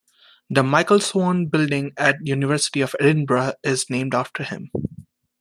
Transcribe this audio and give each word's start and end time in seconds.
The 0.49 0.63
Michael 0.63 0.99
Swann 0.99 1.45
Building 1.45 1.91
at 1.95 2.17
the 2.17 2.25
University 2.31 2.81
of 2.81 2.95
Edinburgh 2.99 3.53
is 3.63 3.87
named 3.87 4.15
after 4.15 4.41
him. 4.41 4.71